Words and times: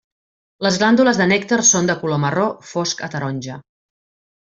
Les 0.67 0.79
glàndules 0.83 1.21
de 1.21 1.29
nèctar 1.33 1.61
són 1.73 1.93
de 1.93 1.99
color 2.03 2.23
marró 2.27 2.49
fosc 2.75 3.09
a 3.11 3.15
taronja. 3.17 3.65